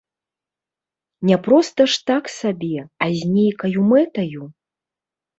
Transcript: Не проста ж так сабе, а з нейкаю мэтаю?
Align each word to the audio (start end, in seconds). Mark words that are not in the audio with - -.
Не 1.29 1.35
проста 1.47 1.85
ж 1.95 1.99
так 2.09 2.23
сабе, 2.35 2.79
а 3.07 3.11
з 3.19 3.29
нейкаю 3.35 3.79
мэтаю? 3.91 4.41